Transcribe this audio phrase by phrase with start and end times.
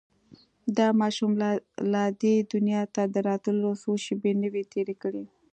[0.77, 1.31] دا ماشوم
[1.93, 5.23] لا دې دنيا ته د راتلو څو شېبې نه وې تېرې کړې.